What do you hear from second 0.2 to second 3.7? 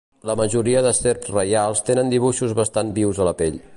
La majoria de serps reials tenen dibuixos bastant vius a la pell.